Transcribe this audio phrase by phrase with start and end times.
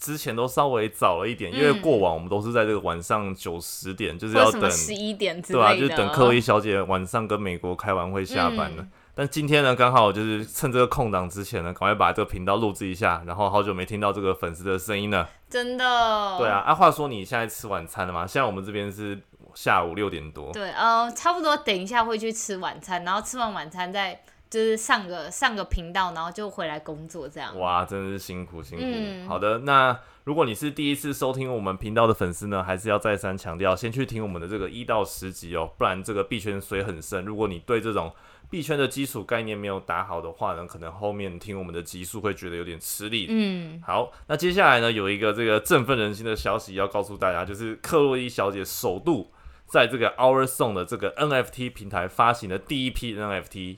[0.00, 8.86] 之前都稍微早了一点，因为过往我们都是在这个晚上九十点，就是要等十一点之对啊，就是等克洛伊小姐晚上跟美国开完会下班了。
[9.14, 13.22] 但今天呢，刚好就是趁这个空档之前呢，赶快把这个频道录制一下。
[13.26, 16.38] 然后好久没听到这个粉丝的声音了，真的。
[16.38, 18.26] 对啊，啊，话说你现在吃晚餐了吗？
[18.26, 19.20] 现在我们这边是
[19.54, 20.50] 下午六点多。
[20.52, 24.22] 对，呃，差不多等一下会去吃晚餐，然后吃完晚餐再。
[24.50, 27.56] 就是上个上个频道，然后就回来工作这样。
[27.56, 29.28] 哇，真的是辛苦辛苦。
[29.28, 37.24] 好的，那如果你是第一次收听我们频道的粉丝呢，还是要再三强调，先去听我们的这个一到十集哦，不然这个币圈水很深。
[37.24, 38.12] 如果你对这种
[38.50, 43.26] 币圈的基础概念没有打好的话呢，可能后面听我们的集数会觉得有点吃力。
[43.30, 49.30] 嗯，好，那接下来呢，有一个这个振奋人心的消息要告诉大家，就是克洛伊小姐首度
[49.66, 53.76] 在这个 Our Song 的这个 NFT 平台发行的第一批 NFT。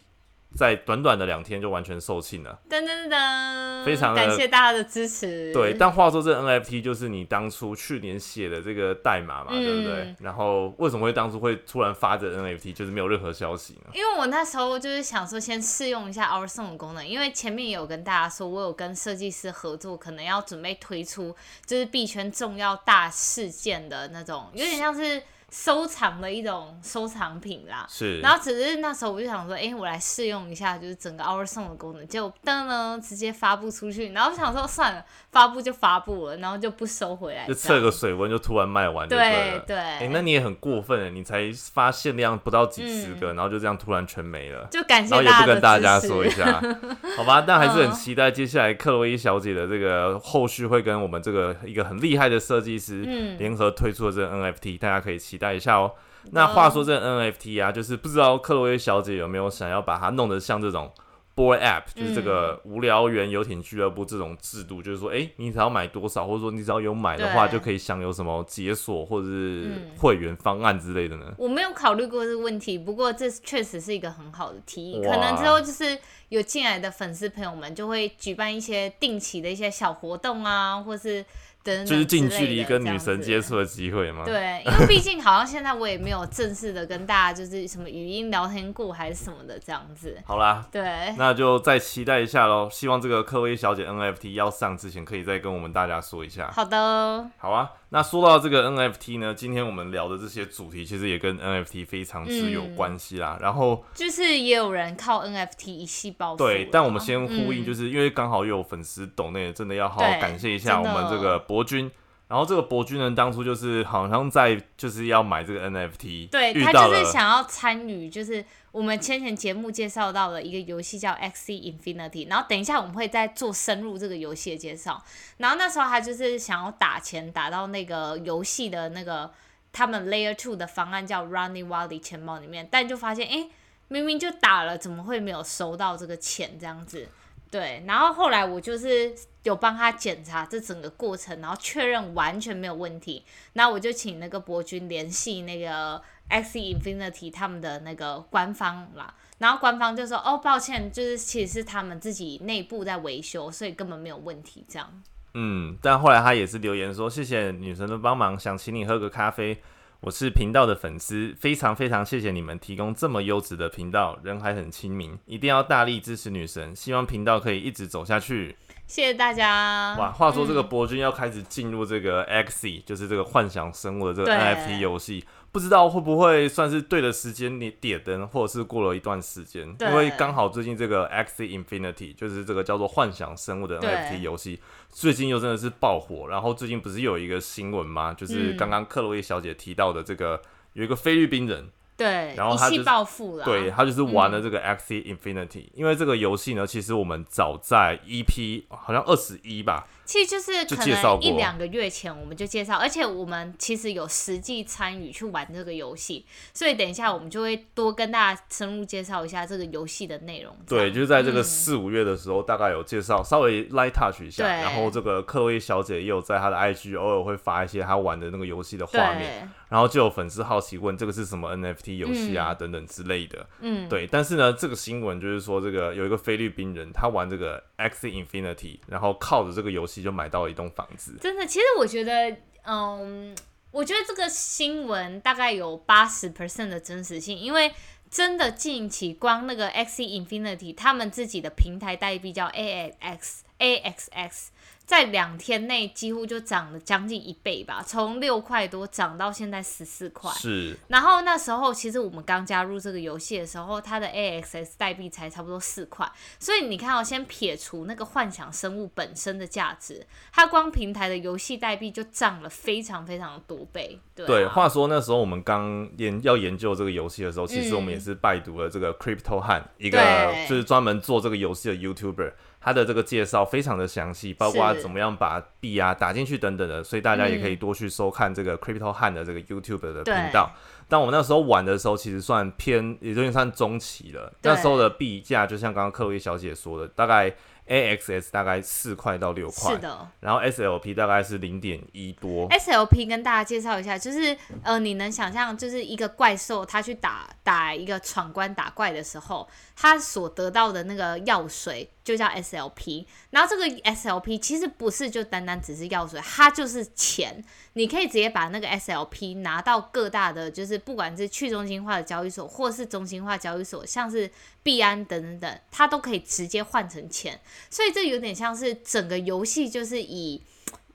[0.54, 5.52] 在短短的两天就完全售罄了，噔噔噔，非常感谢大家的支持。
[5.52, 10.14] 对，但话说这 NFT 就是你当初去年写的这个代码嘛，对不对？
[10.20, 13.90] 然后为什么会当初会突然发这 NFT，就是没有任何消息呢？
[13.94, 25.22] 因为我那时候就是想说先试用一下 Our Song 的功能，因为前面有跟大家说我有跟设计师合作，可能要准备推出就是币圈重要大事件的那种，有点像是。
[25.52, 28.20] 收藏的一种收藏品啦，是。
[28.20, 34.12] 然后只是那时候我就想说，哎，我来试用一下，就是整个 Our Song 的功能，结果噔噔直接发布出去。
[34.12, 37.46] 然后想说算了，发布就发布了，然后就不收回来。
[37.46, 39.06] 就测个水温，就突然卖完。
[39.06, 39.76] 对对。
[39.76, 44.66] 哎，那你也很过分哎，你才发限量不到几十个，然后就这样突然全没了。
[44.70, 45.22] 就感谢大家。
[45.22, 46.62] 然后也不跟大家说一下，
[47.14, 47.44] 好吧？
[47.46, 53.02] 但还是很期待接下来克洛伊小姐的这个后续会跟我们这个一个很厉害的设计师
[53.38, 55.90] 联合推出的这个 NFT，大家可以期待一下哦。
[56.30, 60.92] 那话说这 NFT 啊，就是不知道克洛伊小姐有没有想要把它弄得像这种
[61.34, 71.34] Boy App，就是这个无聊园游艇俱乐部这种制度，就是说，哎，你只要买多少，或者说你只要有买的话，就可以享有什么解锁或者是会员方案之类的呢？
[71.38, 75.02] 我没有考虑过这个问题，不过这确实是一个很好的提议。
[75.02, 75.98] 可能之后就是
[76.28, 81.24] 有进来的粉丝朋友们就会举办一些定期的一些小活动啊，或是。
[81.64, 84.24] 就是近距离跟女神接触的机会吗？
[84.24, 90.18] 对，因为毕竟好像现在我也没有正式的跟大家就是什么语音聊天过还是什么的这样子。
[90.24, 92.68] 好啦，对，那就再期待一下喽。
[92.70, 96.50] 希望这个科威小姐 NFT 要上之前，可以再跟我们大家说一下。
[96.52, 97.70] 好的，好啊。
[97.92, 103.38] 那说到这个 NFT 呢，今天我们聊的这些主题其实也跟 NFT 非常之有关系啦。
[103.38, 106.38] 然后就是也有人靠 NFT 一系暴富。
[106.38, 111.90] 对，但我们先呼应，就是因为刚好又有粉丝懂内，真的要好好感谢一下我们这个博君。
[112.32, 125.04] 然后这个博君呢，当初就是好像在就是要买这个 NFT，对他就是想要参与，就是我们先前节目介绍到的一个游戏叫 X Infinity，然后等一下我们会再做深入这个游戏的介绍。
[125.36, 129.30] 然后那时候他就是想要打钱打到那个游戏的那个
[129.70, 133.50] 他们 Layer Two 的方案叫 Running Wild 钱包里面，但就发现哎，
[133.88, 137.06] 明明就打了，怎么会没有收到这个钱这样子？
[137.52, 155.02] 对，然后后来我就是有帮他检查这整个过程，然后确认完全没有问题，那我就请那个博君联系那个 X Infinity 他们的那个官方啦，然后官方就说哦，抱歉，就是其实是他们自己内部在维修，所以根本没有问题这样。
[155.34, 159.62] 嗯，但后来他也是留言说谢谢女神的帮忙，想请你喝个咖啡。
[160.02, 168.56] 我是频道的粉丝，非常非常谢谢你们提供这么优质的频道，人还很亲民，一定要大力支持女神，希望频道可以一直走下去。
[168.88, 169.94] 谢谢大家。
[169.96, 175.24] 哇，话说这个博君要开始进入这个 X，就是这个幻想生物的这个 NFT 游戏。
[175.52, 184.58] 不知道会不会算是对的时间你点灯，或者是过了一段时间，因为刚好最近这个 X Infinity 就是这个叫做幻想生物的 NFT 游戏，
[184.88, 186.26] 最近又真的是爆火。
[186.28, 188.14] 然后最近不是有一个新闻吗？
[188.14, 190.40] 就是刚刚克洛伊小姐提到的这个
[190.72, 191.68] 有一个菲律宾人。
[191.94, 193.44] 对，然后他就暴富了。
[193.44, 210.56] 对他就是玩了这个 X Infinity，因为这个游戏呢，其实我们早在 EP 好像二十一吧，其实就是可能一两个月前我们就介绍，而且我们其实有实际参与去玩这个游戏，所以等一下我们就会多跟大家深入介绍一下这个游戏的内容。
[210.66, 221.72] 对，就是在这个四五月的时候，大概有介绍，稍微 light touch 一下，然后这个克威小姐也有在她的 IG 偶尔会发一些她玩的那个游戏的画面，然后就有粉丝好奇问这个是什么 NFT。
[221.72, 223.46] NFT 游戏啊等等之类的。
[223.60, 224.06] 嗯，对。
[224.06, 231.16] 但是呢，这个新闻就是说，这个有一个菲律宾人，他玩这个 X Infinity，然后靠着这个游戏就买到了一栋房子。
[231.20, 233.34] 真的，其实我觉得，嗯，
[233.70, 237.72] 我觉得这个新闻大概有八十 percent 的真实性，因为
[238.10, 244.48] 真的近期光那个 X Infinity 他们自己的平台代币叫 AXAXX。
[244.92, 250.30] 在两天内几乎就涨了将近一倍吧，从六块多涨到现在十四块。
[250.32, 250.76] 是。
[250.88, 256.06] 然后那时候其实我们刚加入这个游戏的时候，它的 AXS 代币才差不多四块。
[256.38, 263.98] 所以你看，我先撇除那个幻想生物本身的价值，它光平台的游戏代币就涨了非常非常的多倍。
[264.14, 264.46] 对。
[264.46, 269.98] 话说那时候我们刚研要研究这个游戏的时候，其实我们也是拜读了这个 Crypto Han，一个
[270.46, 272.32] 就是专门做这个游戏的 YouTuber。
[272.62, 280.52] 他的这个介绍非常的详细，包括怎么样把币啊打进去等等的，所以大家也可以多去收看这个 Crypto Han 的这个 YouTube 的频道。
[280.88, 284.32] 但我们那时候玩的时候，其实算偏，也就算中期了。
[284.42, 287.34] 那时候的币价就像刚刚克洛伊小姐说的，大概。
[287.64, 290.08] AXS 大概四块到六块，是的。
[290.18, 292.48] 然后 SLP 大概是零点一多。
[292.50, 303.06] SLP 跟大家介绍一下，就是呃，你能想象，就是一个怪兽，它去打打一个闯关打怪的时候，它所得到的那个药水就叫 SLP。
[303.30, 307.44] 然后这个 SLP 其实不是就单单只是药水，它就是钱。
[307.74, 314.30] 你可以直接把那个 SLP 拿到各大的，就是不管是去中心化的交易所，或是中心化交易所，像是
[314.62, 317.40] 币安等等等，它都可以直接换成钱。
[317.70, 320.42] 所以这有点像是整个游戏就是以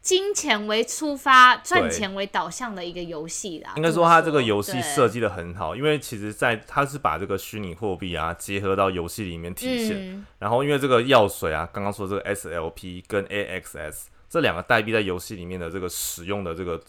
[0.08, 3.74] 金钱为出发、赚钱为导向的一个游戏啦。
[3.76, 10.26] 应该说，它这个游戏设计的很好，因为其实在它是把这个虚拟货币啊结合到游戏里面体现。
[10.40, 14.06] 然后，因为这个药水啊，刚刚说这个 SLP 跟 AXS。
[14.30, 16.82] 这两个代币在游戏里面的这个使用的这个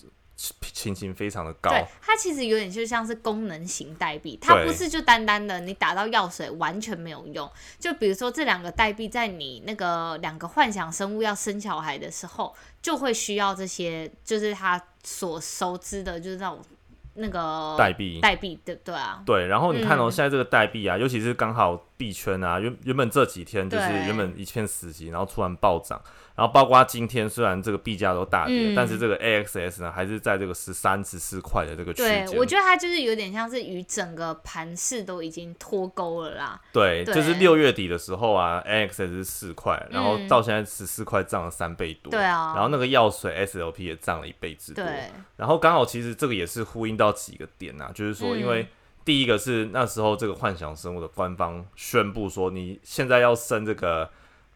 [0.73, 1.69] 情形非常的高。
[1.71, 7.51] 对，它其实有点就像是功能型代币，它不是就单单的你打到药水完全没有用。
[7.81, 16.61] 就比如说这两个代币在你那个两个幻想生物要生小孩的时候，就会需要这些，就是它所熟知的，就是那种
[17.15, 19.21] 那个代币，代币对对啊。
[19.27, 26.01] 对，然后你看哦，现在这个代币啊，尤其是刚好币圈啊，原原本这几天就是原本一片死寂，然后突然暴涨。
[26.35, 32.25] 然后包括今天，虽然这个币价都大跌，但是这个 AXS 呢，还是在这个十三、十四块的这个区间。
[32.27, 36.61] 对，我觉得它就是有点像是与整个盘势都已经脱钩了啦。
[36.73, 42.13] 对，就是六月底的时候啊，AXS 是四块，然后到现在十四块，涨了三倍多。
[42.13, 42.53] 对啊。
[42.55, 44.85] 然后那个药水 SLP 也涨了一倍之多。
[44.85, 45.11] 对。
[45.35, 48.69] 然后刚好其实这个也是呼应到几个点啊，就是说，因为
[49.09, 54.11] 第一个是那时候这个幻想生物的官方宣布说，你现在要生这个。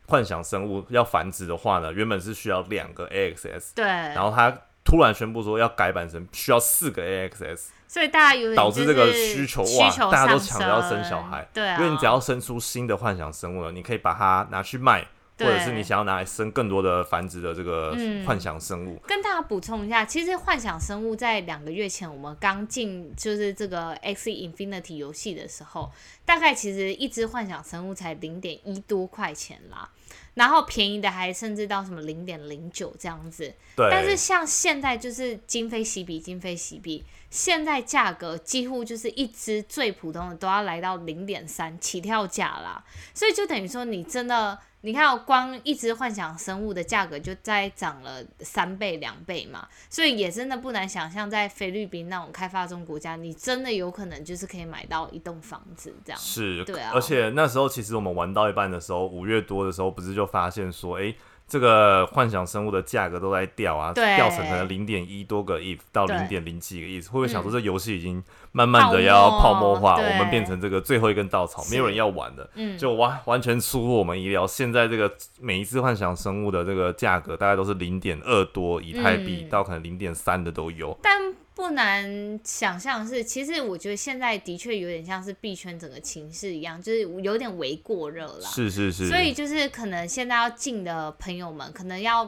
[0.09, 4.53] 幻想生物要繁殖的话呢，原本是需要两个 AXS，对，然后他
[4.85, 15.07] 突然宣布说要改版成需要四个 AXS，所以大家有导致这个需求哇，大家都抢着要生小孩，对啊，因为你只要生出新的幻想生物了，你可以把它拿去卖。
[15.43, 17.97] 或者是你想要拿来生更多的繁殖的这个
[18.27, 25.91] 幻想生物，跟大家补充一下，其实幻想生物在两个月前我们刚进就是这个 X Infinity 游戏的时候，
[26.25, 29.89] 大概其实一只幻想生物才零点一多块钱啦，
[30.35, 33.53] 然后便宜的还甚至到什么零点零九这样子。
[33.77, 33.89] 对。
[33.91, 42.84] 但是像现在就是今非昔比，今非昔比，现在价格几乎就是一只最普通的都要来到零点三起跳价啦，
[43.15, 44.58] 所以就等于说你真的。
[44.82, 56.20] 你看，光一只幻想生物的价格就在涨了三倍两倍嘛，所以也真的不难想象，在菲律宾那种开发中国家，你真的有可能就是可以买到一栋房子这样。
[56.20, 56.91] 是，对啊。
[56.94, 61.15] 而且那时候其实我们玩到一半的时候，五月多的时候，不是就发现说，哎。
[61.53, 74.47] 这个幻想生物的价格都在掉啊，掉成可能零点一多个亿到零点零几个亿，会不会想说这游戏已经慢慢的要泡沫化，我们变成这个最后一根稻草，没有人要玩的，就完完全出乎我们意料。
[74.47, 81.21] 现在这个每一次幻想生物的这个价格大概都是零点二多以太币到可能零点三的都有，但。
[81.55, 88.41] 不难想象是，其实我觉得现在的确有点像是币圈整个情势一样，就是有点为过热了。
[88.43, 89.09] 是是是。
[89.09, 92.25] 所以就是可能现在要进的朋友们，可能要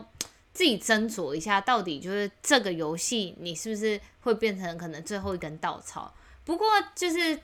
[0.53, 6.15] 自己斟酌一下，到底就是这个游戏你是不是会变成可能最后一根稻草。
[6.45, 7.39] 不过就是。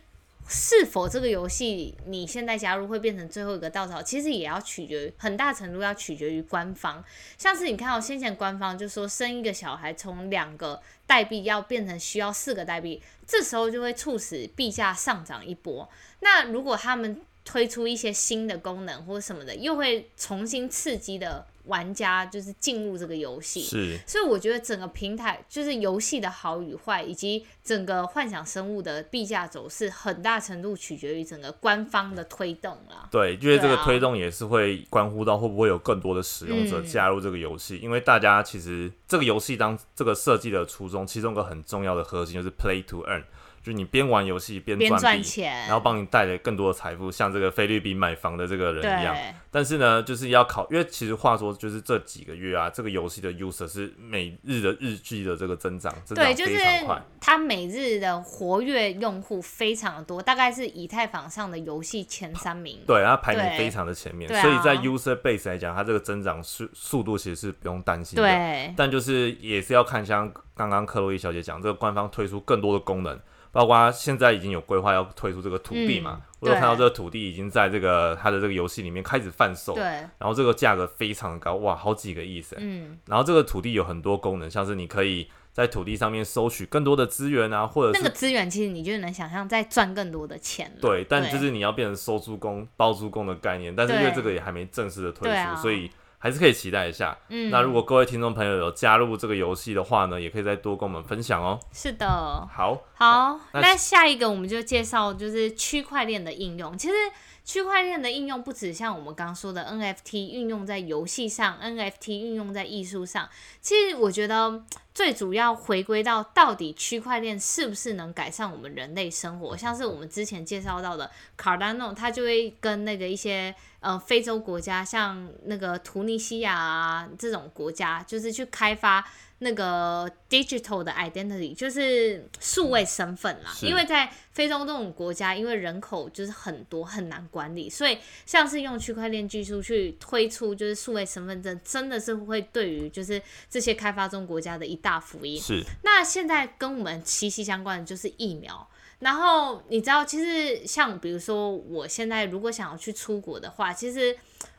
[0.52, 4.02] 是否这个游戏你现在加入会变成最后一个稻草？
[4.02, 7.02] 其实也要取决于很大程度要取决于官方。
[7.38, 15.88] 像是你看到先前官方就说生一个小孩从两个代币要变成需要四个代币，这时候就会促使币价上涨一波。
[16.18, 23.60] 那如果他们推出一些新的功能或者什么的，又会重新刺激的玩家就是进入这个游戏。
[23.62, 33.08] 是，所以我觉得整个平台就是游戏的好与坏，以及整个幻想生物的币价走势，很大程度取决于整个官方的推动啦。
[33.10, 43.22] 对，因为这个推动也是会关乎到会不会有更多的使用者嗯加入这个游戏，因为大家其实这个游戏当这个设计的初衷，其中一个很重要的核心就是 play to earn，
[43.62, 49.14] 就是你边玩游戏边边赚钱，然后帮你带来更多的财富，像这个菲律宾买房的这个人一样。
[49.50, 57.02] 但是呢，就是要考，因为其实话说，就是这几个月啊，这个游戏的 user 是每日的日剧的这个增长，增长对，就是非常快。
[57.20, 62.78] 它每日的活跃用户非常的多，大概是以太坊上的游戏前三名。
[62.86, 68.22] 对，它排名非常的前面，所以在 user base 来讲，它这个增长速速度其实是不用担心的。
[68.22, 73.18] 对但就是也是要看像刚刚克洛伊小姐讲，这个官方推出更多的功能，
[73.52, 82.56] 包括现在已经有规划要推出这个土地嘛，嗯我有看到这个土地已经在这个它的这个游戏里面开始贩售，对，然后这个价格非常高，哇，好几个亿噻。
[82.58, 90.80] 嗯，然后这个土地有很多功能，像是你可以在土地上面收取更多的资源啊，或者是那个资源其实你就能想象再赚更多的钱了。
[90.80, 95.90] 对，但对就是你要变成收租公、包租公的概念，但是因为这个也还没正式的推出，啊所以
[96.22, 97.16] 还是可以期待一下。
[97.30, 101.58] 嗯，那如果各位听众朋友有加入这个游戏的话呢，也可以再多跟我们分享哦。
[101.72, 106.76] 是的，好，好，那那下一个我们就介绍就是区块链的应用。
[106.76, 106.94] 其实
[107.42, 113.26] 区块链的应用不止像我们刚刚说的 NFT 运用在游戏上，NFT 运用在艺术上。
[113.62, 114.62] 其实我觉得
[114.92, 129.04] 最主要回归到到底区块链是不是能改善我们人类生活，像是我们之前介绍到的 Cardano，它就会跟那个一些呃非洲国家，像那个突尼西亚啊这种国家，就是去开发。
[129.42, 137.96] 那个 digital 的 identity 就是数位身份啦，因为在非洲这种国家，因为人口就是很多很难管理，所以
[138.26, 145.40] 像是用区块链技术去推出就是数位身份证，真的是会对于就是这些开发中国家的一大福音。
[145.40, 148.68] 是那现在跟我们息息相关的就是疫苗。
[149.00, 154.16] 然后你知道，其实像比如说，我现在如果想要去出国的话，其实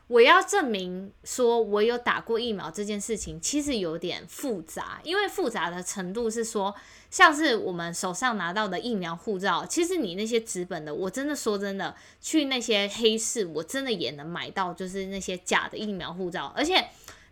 [0.08, 5.00] 我要证明说我有打过疫苗这件事情，其实有点复杂。
[5.04, 6.74] 因为复杂的程度是说，
[7.08, 16.84] 像是我们手上拿到的疫苗护照，其实你那些纸本的，我真的说真的，去那些黑市，我真的也能买到，就是那些假的疫苗护照，而且。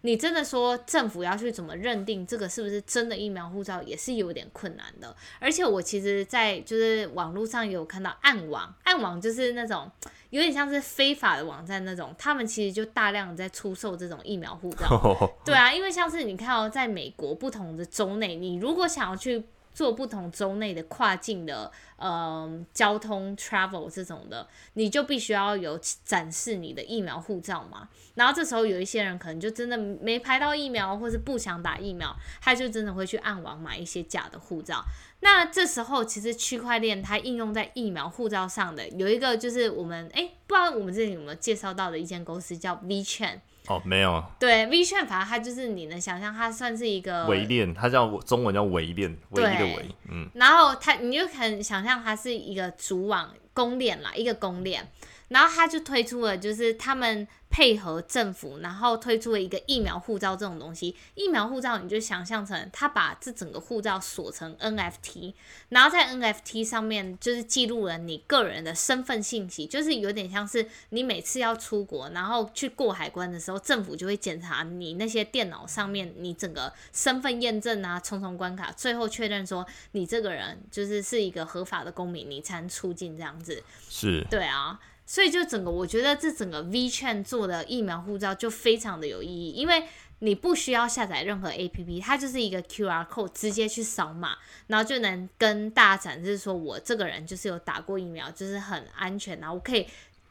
[0.03, 5.15] 你真的说政府要去怎么认定这个是不是真的疫苗护照，也是有点困难的。
[5.39, 9.91] 而且我其实，在就是网络上也有看到暗网，暗网就是那种
[10.31, 15.33] 有点像是非法的网站那种，他们其实就大量在出售这种疫苗护照。
[15.45, 27.89] 对啊，因为像是你看哦，在美国不同的州内，你如果想要去做不同州内的跨境的呃交通 travel 这种的，你就必须要有展示你的疫苗护照嘛。
[28.15, 34.85] 然后这时候有一些人可能就真的没排到疫苗，或是不想打疫苗，他就真的会去暗网买一些假的护照。
[35.21, 43.41] 那这时候其实区块链它应用在疫苗护照上的有一个就是我们诶，不知道我们这里有没有介绍到的一间公司叫 Vchain。
[43.67, 44.25] 哦，没有。
[44.39, 54.91] 对 V 券，反正它就是你能想象，它算是一个围链，它叫中文叫围链，唯一的对围，嗯，然后它，你就可能想象它是一个主网公链啦，一个公链，
[55.31, 60.95] 然后他就推出了，就是他们配合政府，然后推出了一个疫苗护照这种东西。
[61.15, 65.35] 疫苗护照你就想象成他把这整个护照锁成 NFT，
[65.69, 83.63] 然后在 NFT 上面就是记录了你个人的身份信息，就是有点像是你每次要出国，然后去过海关的时候，政府就会检查你那些电脑上面你整个身份验证啊，重重关卡，最后确认说你这个人就是是一个合法的公民，你才能出境这样子。
[83.89, 84.79] 是对啊，
[85.11, 89.83] 所以就整个我觉得这整个 V 券做的疫苗护照就非常的有意义，因为
[90.21, 94.37] 你不需要下载任何 APP，它就是一个 QR code，直接去扫码，
[94.69, 99.85] 然后就能跟大家展示说我这个人就是有打过疫苗，就是很安全然后，我可以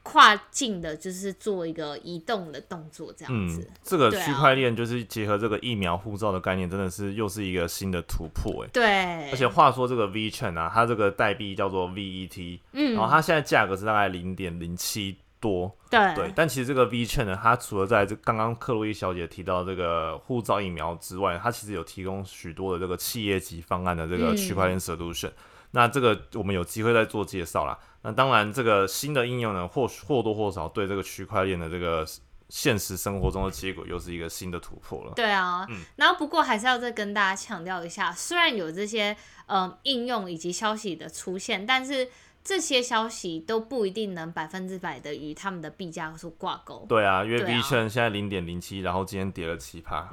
[0.03, 8.69] 跨境的，就是做一个移动的动作这样嗯子。，这个区块链就是结合这个疫苗护照的概念，真的是又是一个新的突破哎。
[8.73, 16.33] 对，而且话说这个 V Chen 啊，它这个代币叫做 VET，嗯然后它现在价格是大概零点零七多，对对。
[16.35, 25.31] 但其实这个 V Chen 呢，它除了在这刚刚克洛伊小姐提到这个护照疫苗之外，它其实有提供许多的这个企业级方案的这个嗯区块链 solution。
[25.71, 27.77] 那这个我们有机会再做介绍啦。
[28.01, 32.05] 那当然，这个新的应用呢，或或多或少对这个区块链的这个
[32.47, 35.13] 现实生活中的结果又是一个新的突破了。
[35.15, 39.15] 对啊，嗯然后不过还是要再跟大家强调一下，虽然有这些
[39.47, 42.09] 呃应用以及消息的出现，但是
[42.43, 46.85] 这些消息都不一定能百分之百的与他们的币价所挂钩。
[46.89, 50.07] 对啊，因为 B 券现在零点零七，然后今天跌了七趴，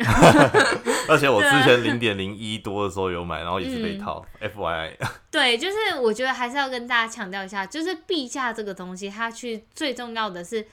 [1.08, 4.24] 而且我之前零点零一多的时候有买，然后也是被套。
[4.40, 4.98] F Y I。
[5.30, 10.66] 对，就是我觉得还是要跟大家强调一下，就是币价这个东西，它去最重要的是。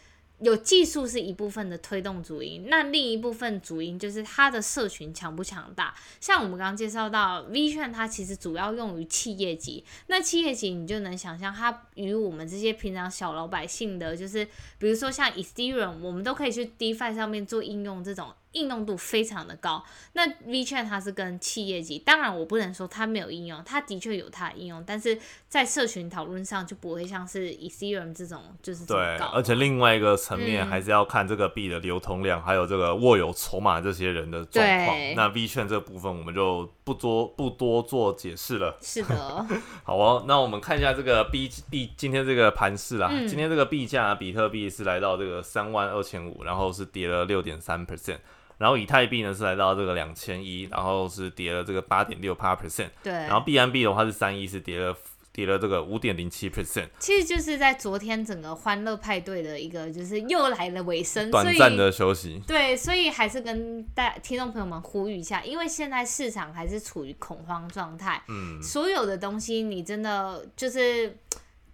[0.43, 5.95] 有技术是一部分的推动主因，那另一部分主因就是它的社群强不强大。
[6.19, 14.45] 像我们刚刚介绍到 V 券，它其实主要用于企业级，那企业级你就能想象它与我们这些平常小老百姓的，就是
[14.77, 18.33] 比如说像 Ethereum，我们都可以去 DeFi 上面做应用这种。
[18.53, 19.83] 应用度非常的高，
[20.13, 28.97] 那 WeChat 它是跟企业级，当然我不能说它没有应用，它的确有它的应用，但是在社群讨论上就不会像是 Ethereum 这种就是对，
[29.33, 34.97] 而且另外一个层面还是要看这个币的流通量，还有这个握有筹码这些人的状况。
[35.15, 38.77] 那 WeChat 这部分我们就不多不多做解释了。
[38.81, 39.47] 是的，
[39.83, 48.19] 好哦，那我们看一下这个币币今天这个盘势啦，今天这个币价比特币是来到这个三万二千五，然后是跌了六点三 percent。
[48.57, 52.89] 然后以太币呢是来到这个两千一，然后是跌了这个八点六八 percent。
[53.03, 53.11] 对。
[53.11, 54.95] 然后 B M B 的话是三一，是跌了
[55.31, 56.87] 跌了这个五点零七 percent。
[56.99, 62.41] 其实就是在昨天整个欢乐派对的一个就是又来了尾声，短暂的休息。
[62.47, 68.21] 对，所以还是跟大听众朋友们呼吁一下，因为现在市场还是处于恐慌状态。
[68.27, 68.61] 嗯。
[68.61, 71.17] 所有的东西你真的就是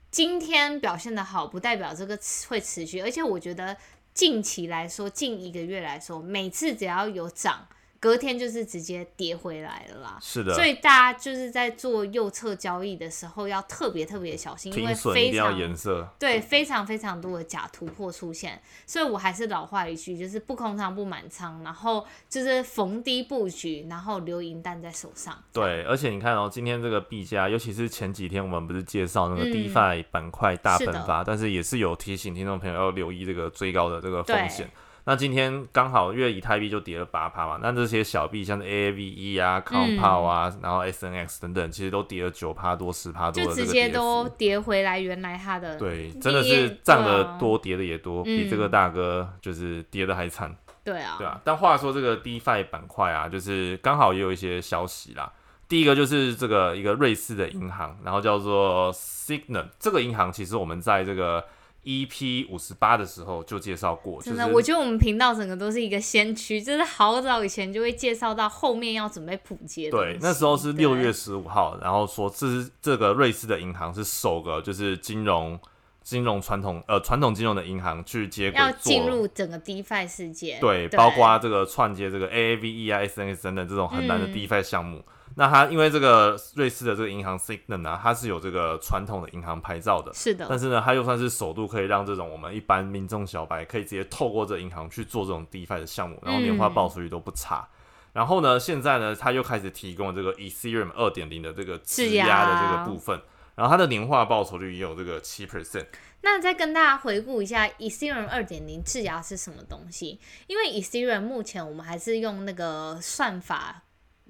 [0.10, 2.18] 今天表现的好，不代表这个
[2.48, 3.76] 会持续，而且我觉得。
[4.20, 7.70] 近期来说，近一个月来说，每次只要有涨。
[8.00, 25.38] 隔天就是直接跌回来了啦，是的，所以大家就是在做右侧交易的时候要特别特别小心，因为非常颜色对非常非常多的假突破出现，所以我还是老话一句，就是不空仓不满仓，然后就是逢低布局，然后留银弹在手上。
[25.52, 34.70] 对，而且你看哦，今天这个币价，尤其是前几天我们不是介绍那个 DeFi 板块大喷发，但是也是有提醒听众朋友要留意这个追高的这个风险。
[35.10, 45.76] 那今天刚好，因为以太币就跌了八趴嘛，那这些小币像 A A V E 啊、Compound 啊，然后 S N X 等等，其实都跌了九趴多、十趴多，就直接都跌回来原来它的。
[45.78, 50.56] 对，真的是涨的多，跌的也多，比这个大哥就是跌的还惨。
[50.84, 51.42] 对啊，对啊。
[51.44, 55.34] 但话说这个 DeFi 板块啊，就是刚好也有一些消息啦。
[55.68, 61.44] 第一个就是这个一个瑞士的银行，然后叫做 Signal，这个银行其实我们在这个。
[61.84, 69.90] EP 五十八的时候就介绍过，真的，我觉得我们频道整个都是一个先驱，就是好早以前就会介绍到后面要准备普及。
[69.90, 75.58] 对，那时候是六月十五号，然后说这是这个瑞士的银行是首个就是金融
[76.04, 80.58] 金融传统呃传统金融的银行去接轨，要进入整个 DeFi 世界。
[80.60, 85.04] 对，包括这个串接这个 AAVE 啊、SNS 等等这种很难的 DeFi 项目。
[85.40, 90.46] 那它因为这个瑞士的这个银行 Signal 啊，它是有这个传统的银行牌照的，是的。
[90.50, 97.66] 但是呢，它又算是首度可以让这种我们一般民众小白可以直接透过这银行去做这种 DeFi 的项目，然后年化报酬率都不差。
[98.12, 103.22] 然后呢，现在呢，它又开始提供这个 Ethereum 二点零的这个质押的这个部分，
[103.56, 105.86] 然后它的年化报酬率也有这个七 percent。
[106.20, 110.20] 那再跟大家回顾一下 Ethereum 二点零质押是什么东西？
[110.48, 113.84] 因为 Ethereum 目前我们还是用那个算法。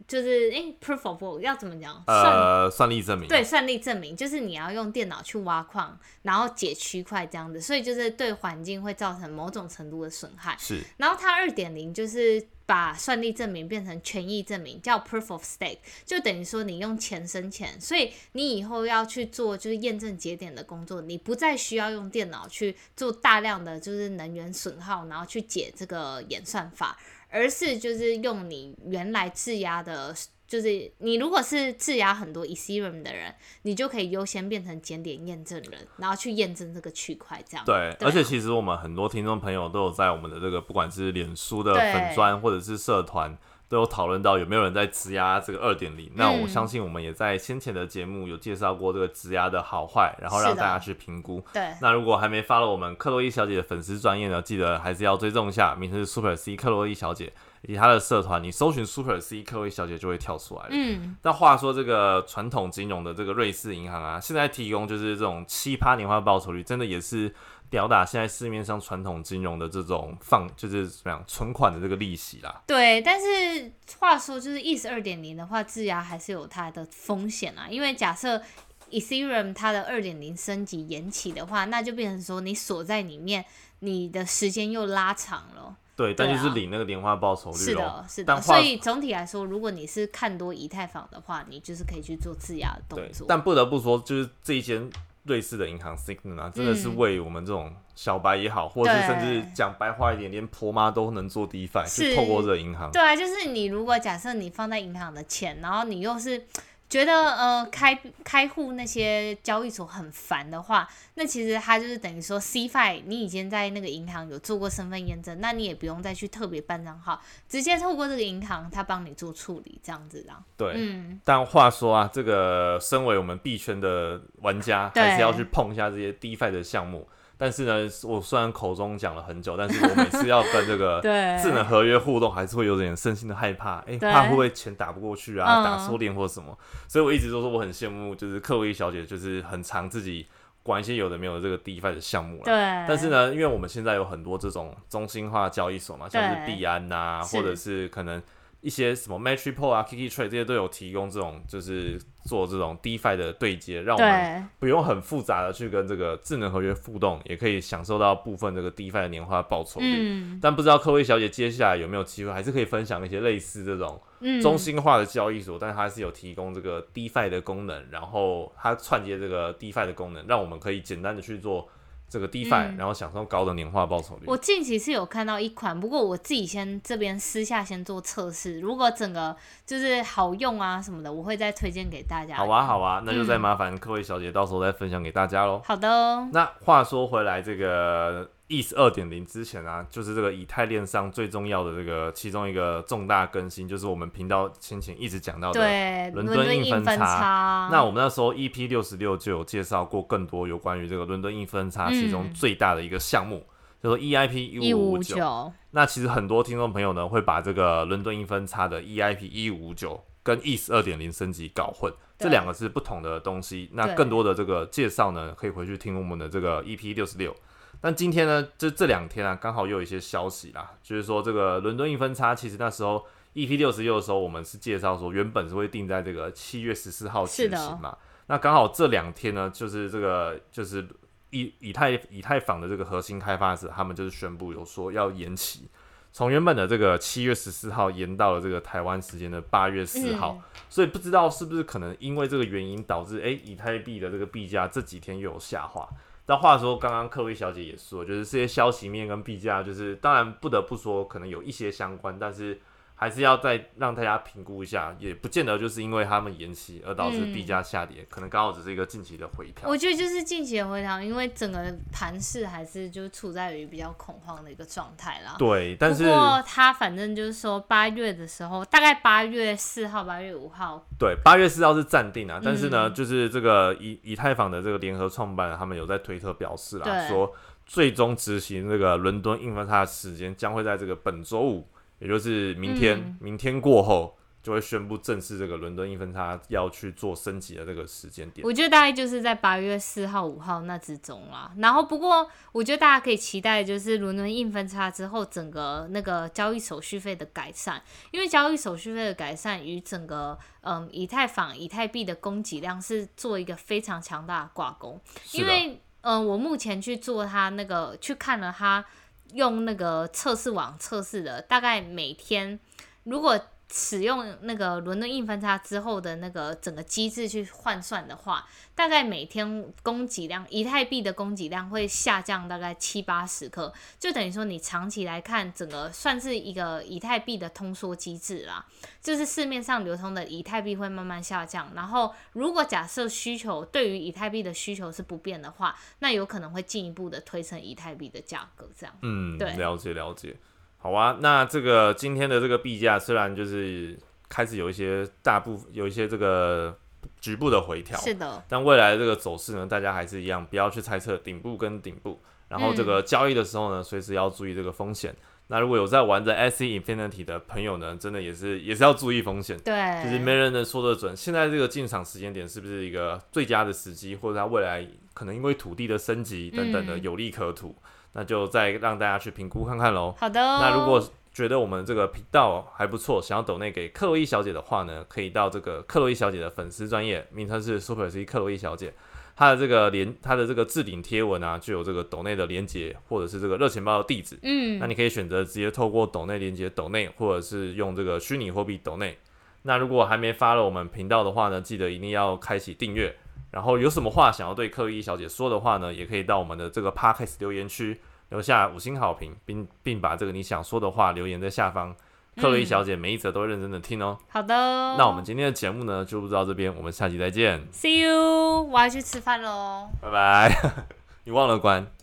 [0.08, 2.04] 就是诶 p r o o f of work 要怎么讲？
[2.08, 3.28] 呃，算力证明。
[3.28, 10.56] 对，算力证明就是你要用电脑去挖矿，然后解区块这样子，所以就是对环境会造成某种程度的损害。
[10.60, 10.82] 是。
[10.98, 26.98] 然后它二点零就是把算力证明变成权益证明，叫 proof of stake，就等于说你用钱生钱，所以你以后要去做就是验证节点的工作，你不再需要用电脑去做大量的就是能源损耗，然后去解这个演算法。
[27.30, 30.14] 而是就是用你原来质押的，
[30.48, 37.66] 就是你如果是质押很多 Ethereum 的人，你就可以优先变成检点验证人，然后去验证这个区块这样。
[37.66, 43.38] 对，而且其实我们很多听众朋友都有在我们的这个不管是脸书的粉砖或者是社团。
[43.70, 51.42] 都有讨论到有没有人在质押这个二点零，那我相信我们也在先前的节目有介绍过这个质押的好坏，然后让大家去评估。
[51.54, 60.70] 对，那如果还没发了我们克洛伊小姐的粉丝专业呢，记得还是要追踪一下，名称是 Super C 克洛伊小姐以及她的社团，你搜寻 Super C 克洛伊小姐就会跳出来了。
[60.72, 67.34] 嗯，那话说这个传统金融的这个瑞士银行啊，现在提供就是这种七八年化报酬率，真的也是。
[67.70, 72.64] 吊打现在市面上传统金融的这种放就是怎么样存款的这个利息啦。
[72.66, 77.68] 对，但是话说就是意思二点零的话，质押还是有它的风险啊。
[77.70, 78.42] 因为假设
[78.90, 83.46] Ethereum 它的二点零升级延期的话，那就变成说你锁在里面，
[83.80, 85.76] 你的时间又拉长了。
[85.96, 87.58] 对，但就是领那个年化报酬率。
[87.58, 88.42] 是的，是的。
[88.42, 93.28] 所以总体来说，如果你是看多以太坊的话，你就是可以去做质押的动作。
[93.30, 94.90] 但不得不说，就是这一间。
[95.30, 102.92] 瑞士的银行 Signal 啊，真的是为我们这种小白也好，或者是甚至讲白话一点，连婆妈都能做 DeFi，是透过这个银行。
[102.92, 106.44] 对啊，就是你如果假设你放在银行的钱，然后你又是。
[106.90, 120.34] 觉得呃开开户那些交易所很烦的话，那其实它就是等于说 C Fi，你已经在那个银行有做过身份验证，那你也不用再去特别办账号，直接透过这个银行，它帮你做处理，这样子的。
[120.58, 121.22] 对，嗯。
[121.24, 127.08] 但话说啊，这个身为我们币圈的玩家，还是要去碰一下这些 DeFi 的项目。
[127.42, 131.00] 但是呢，我虽然口中讲了很久，但是我每次要跟这个
[131.42, 133.78] 智能合约互动，还是会有点身心的害怕。
[133.88, 136.58] 哎，怕会不会钱打不过去啊，打错链或什么？
[136.90, 140.28] 所以我一直都说我很羡慕，就是克洛伊小姐，就是很常自己
[140.64, 142.44] 管一些有的没有的这个 DeFi 的项目了。
[142.44, 142.54] 对。
[142.86, 148.22] 但是呢，因为我们现在有很多这种中心化交易所嘛，像是币安呐，或者是可能。
[148.62, 160.38] 一些什么 m a t r i p o l 啊、Kiki Trade 这些都有提供这种，就是做这种 DeFi 的对接，让我们不用很复杂的去跟这个智能合约互动，也可以享受到部分这个 DeFi 的年化报酬率。
[160.42, 164.02] 但不知道各位小姐接下来有没有机会，还是可以分享一些类似这种
[164.42, 171.70] 中心化的交易所，但是它是有提供这个 DeFi 的功能，然后它串接这个 DeFi 的功能，让我们可以简单的去做。
[172.10, 174.24] 这个 DeFi，然后享受高的年化报酬率。
[174.26, 182.36] 我近期是有看到一款，不过我自己先这边私下先做测试，如果整个就是好用啊什么的，我会再推荐给大家。
[182.36, 185.62] 好啊，好啊，那就再麻烦各位小姐到时候再分享给大家喽。
[185.64, 186.28] 好的。
[186.34, 188.30] 那话说回来，这个。
[188.50, 197.70] ETH 二点零之前啊，就是这个以太链上最重要的这个其中一个重大更新，就是我们频道先前一直讲到的伦敦硬分叉。
[197.72, 203.46] 那我们那时候 EP 六十六就有介绍过更多有关于这个伦敦硬分叉其中最大的一个项目，
[203.84, 205.54] 叫做 EIP 一五五九。
[205.70, 213.70] 那其实很多听众朋友呢会把这个伦敦硬分叉的 EIP 一五五九跟 ETH 二点零升级搞混，这两个是不同的东西。
[213.74, 217.36] 那更多的这个介绍呢，可以回去听我们的这个 EP 六十六。
[217.82, 227.98] 但今天呢，就这两天啊，刚好又有一些消息啦，就是说这个伦敦硬分差，其实那时候 EP 六十六的时候，我们是介绍说，原本是会定在这个七月十四号举行嘛。
[228.28, 230.86] 那刚好这两天呢，就是这个就是
[231.30, 235.70] 以以太以太坊的这个核心开发者，他们就是宣布有说要延期，
[236.12, 240.42] 从原本的这个七月十四号延到了这个台湾时间的八月四号。
[240.68, 245.88] 所以不知道是不是可能因为这个原因导致，哎，以太币的这个币价这几天又有下滑。
[246.30, 252.62] 那话说，刚刚克薇小姐也说，就是这些消息面跟币价，就是当然不得不说，可能有一些相关，但是。
[253.02, 259.70] 还是要再让大家评估一下，也不见得就是因为他们延期而导致币价下跌，可能刚好只是一个近期的回调。
[259.70, 265.36] 我觉得就是近期的回调，因为整个盘势还是就处在于比较恐慌的一个状态啦。
[265.40, 270.86] 对，但是不过他反正就是说八月的时候，大概八月四号、八月五号。
[271.00, 277.34] 对，八月四号是暂定啊，但是呢，就是这个以以太坊的这个联合创办人，他们有在推特表示啦，说
[277.66, 281.66] 最终执行这个伦敦印分差的时间将会在这个本周五。
[282.00, 288.48] 也就是明天，明天过后就会宣布正式这个伦敦一分差要去做升级的这个时间点。
[288.48, 291.52] 我觉得大概就是在八月四号、五号那之中啦。
[291.58, 304.98] 然后不过，我觉得大家可以期待就是伦敦硬分差之后整个那个交易手续费的改善，因为交易手续费的改善与整个嗯以太坊、以太币的供给量是做一个非常强大的挂钩。
[305.34, 308.86] 因为嗯，我目前去做它那个去看了它。
[309.34, 312.60] 用那个测试网测试的，大概每天
[313.04, 313.40] 如果
[313.72, 328.66] 使用那个伦敦硬分叉之后的那个整个机制去换算的话，大概每天供给量以太币的供给量会下降大概七八十克，就等于说你长期来看，整个算是一个以太币的通缩机制啦。
[329.02, 338.96] 就是市面上流通的以太币会慢慢下降，然后如果假设需求对于以太币的需求是不变的话，那有可能会进一步的推升以太币的价格，这样。
[339.04, 340.36] 嗯，对，了解了解。
[340.82, 346.74] 好啊，那这个今天的这个币价虽然就是开始有一些大部分有一些这个
[347.20, 355.14] 局部的回调，是的，但未来这个走势呢，大家还是一样，不要去猜测顶部跟顶部，然后这个交易的时候呢，随时要注意这个风险。
[355.52, 364.88] 那如果有在玩着 S E Infinity 的朋友呢，真的也是也是要注意风险，对，就是没人能说得准，现在这个进场时间点是不是一个最佳的时机，或者它未来
[365.20, 367.76] 可能因为土地的升级等等的有利可图。
[368.14, 370.16] 那就再让大家去评估看看喽。
[370.18, 370.40] 好的。
[370.40, 378.92] 那如果觉得我们这个频道还不错，想要抖内给克洛伊小姐的话呢，可以到这个克洛伊小姐的粉丝专业，名称是 Super C 克洛伊小姐，
[379.36, 384.40] 她的这个连她的这个置顶贴文啊，就有这个抖内的连接，或者是这个热钱包的地址。
[384.42, 384.80] 嗯。
[384.80, 389.20] 那你可以选择直接透过抖内连接抖内，或者是用这个虚拟货币抖内。
[389.62, 393.16] 那如果还没发了我们频道的话呢，记得一定要开启订阅。
[393.52, 401.96] 然后有什么话想要对克洛伊小姐说的话呢，也可以到我们的这个 podcast 留言区留下五星好评，并并把这个你想说的话留言在下方。
[402.36, 404.18] 克洛伊小姐每一则都会认真的听哦。
[404.30, 404.56] 好的，
[404.98, 407.68] 那我们今天的节目呢就录到这边，我们下期再见。
[407.74, 409.90] See you，我要去吃饭喽。
[410.02, 410.74] 拜拜。
[411.26, 411.99] 你忘了关。